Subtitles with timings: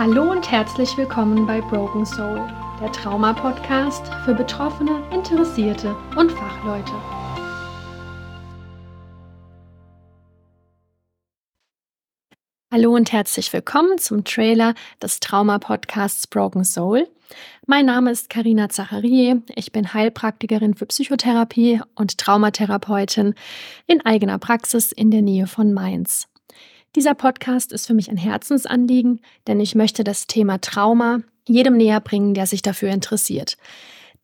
[0.00, 2.40] Hallo und herzlich willkommen bei Broken Soul,
[2.80, 6.92] der Trauma-Podcast für Betroffene, Interessierte und Fachleute.
[12.72, 17.06] Hallo und herzlich willkommen zum Trailer des Trauma-Podcasts Broken Soul.
[17.66, 19.42] Mein Name ist Karina Zacharie.
[19.54, 23.34] Ich bin Heilpraktikerin für Psychotherapie und Traumatherapeutin
[23.86, 26.29] in eigener Praxis in der Nähe von Mainz.
[26.96, 32.00] Dieser Podcast ist für mich ein Herzensanliegen, denn ich möchte das Thema Trauma jedem näher
[32.00, 33.56] bringen, der sich dafür interessiert.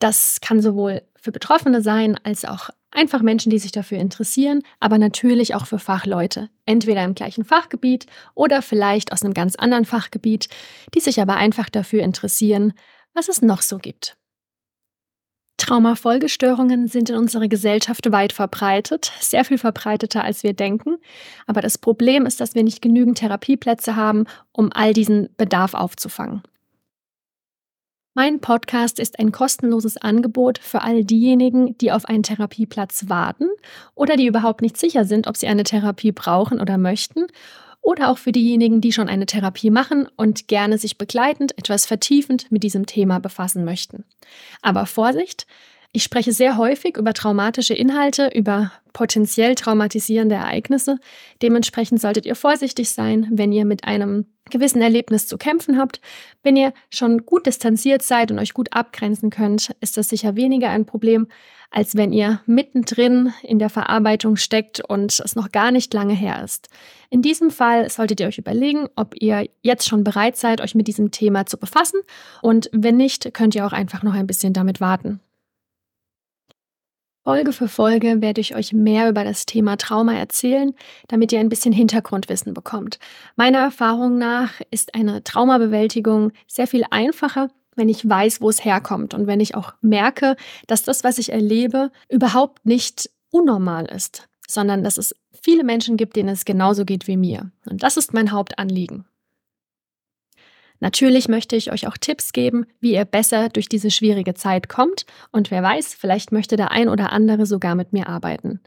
[0.00, 4.98] Das kann sowohl für Betroffene sein, als auch einfach Menschen, die sich dafür interessieren, aber
[4.98, 10.48] natürlich auch für Fachleute, entweder im gleichen Fachgebiet oder vielleicht aus einem ganz anderen Fachgebiet,
[10.92, 12.72] die sich aber einfach dafür interessieren,
[13.14, 14.16] was es noch so gibt.
[15.66, 20.98] Traumafolgestörungen sind in unserer Gesellschaft weit verbreitet, sehr viel verbreiteter als wir denken.
[21.48, 26.42] Aber das Problem ist, dass wir nicht genügend Therapieplätze haben, um all diesen Bedarf aufzufangen.
[28.14, 33.48] Mein Podcast ist ein kostenloses Angebot für all diejenigen, die auf einen Therapieplatz warten
[33.96, 37.26] oder die überhaupt nicht sicher sind, ob sie eine Therapie brauchen oder möchten
[37.86, 42.50] oder auch für diejenigen, die schon eine Therapie machen und gerne sich begleitend, etwas vertiefend
[42.50, 44.02] mit diesem Thema befassen möchten.
[44.60, 45.46] Aber Vorsicht,
[45.96, 50.98] ich spreche sehr häufig über traumatische Inhalte, über potenziell traumatisierende Ereignisse.
[51.40, 56.02] Dementsprechend solltet ihr vorsichtig sein, wenn ihr mit einem gewissen Erlebnis zu kämpfen habt.
[56.42, 60.68] Wenn ihr schon gut distanziert seid und euch gut abgrenzen könnt, ist das sicher weniger
[60.68, 61.28] ein Problem,
[61.70, 66.44] als wenn ihr mittendrin in der Verarbeitung steckt und es noch gar nicht lange her
[66.44, 66.68] ist.
[67.08, 70.88] In diesem Fall solltet ihr euch überlegen, ob ihr jetzt schon bereit seid, euch mit
[70.88, 72.00] diesem Thema zu befassen
[72.42, 75.20] und wenn nicht, könnt ihr auch einfach noch ein bisschen damit warten.
[77.26, 80.72] Folge für Folge werde ich euch mehr über das Thema Trauma erzählen,
[81.08, 83.00] damit ihr ein bisschen Hintergrundwissen bekommt.
[83.34, 89.12] Meiner Erfahrung nach ist eine Traumabewältigung sehr viel einfacher, wenn ich weiß, wo es herkommt
[89.12, 90.36] und wenn ich auch merke,
[90.68, 96.14] dass das, was ich erlebe, überhaupt nicht unnormal ist, sondern dass es viele Menschen gibt,
[96.14, 97.50] denen es genauso geht wie mir.
[97.68, 99.04] Und das ist mein Hauptanliegen.
[100.80, 105.06] Natürlich möchte ich euch auch Tipps geben, wie ihr besser durch diese schwierige Zeit kommt
[105.32, 108.60] und wer weiß, vielleicht möchte der ein oder andere sogar mit mir arbeiten.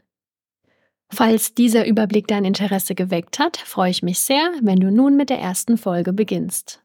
[1.12, 5.30] Falls dieser Überblick dein Interesse geweckt hat, freue ich mich sehr, wenn du nun mit
[5.30, 6.82] der ersten Folge beginnst.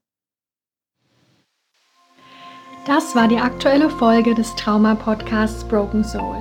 [2.88, 6.38] Das war die aktuelle Folge des Trauma-Podcasts Broken Soul.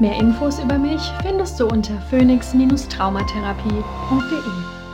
[0.00, 4.85] Mehr Infos über mich findest du unter phoenix-traumatherapie.de.